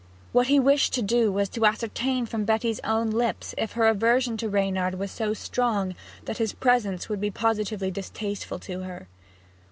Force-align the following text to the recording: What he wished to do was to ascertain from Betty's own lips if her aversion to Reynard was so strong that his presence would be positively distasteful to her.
What 0.31 0.47
he 0.47 0.59
wished 0.59 0.95
to 0.95 1.03
do 1.03 1.31
was 1.31 1.47
to 1.49 1.63
ascertain 1.63 2.25
from 2.25 2.43
Betty's 2.43 2.79
own 2.79 3.11
lips 3.11 3.53
if 3.55 3.73
her 3.73 3.85
aversion 3.87 4.35
to 4.37 4.49
Reynard 4.49 4.95
was 4.95 5.11
so 5.11 5.35
strong 5.35 5.93
that 6.25 6.39
his 6.39 6.53
presence 6.53 7.07
would 7.07 7.21
be 7.21 7.29
positively 7.29 7.91
distasteful 7.91 8.57
to 8.61 8.79
her. 8.79 9.07